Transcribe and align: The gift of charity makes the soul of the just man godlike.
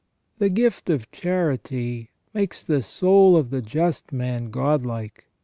The 0.39 0.49
gift 0.49 0.89
of 0.89 1.11
charity 1.11 2.09
makes 2.33 2.63
the 2.63 2.81
soul 2.81 3.37
of 3.37 3.51
the 3.51 3.61
just 3.61 4.11
man 4.11 4.49
godlike. 4.49 5.27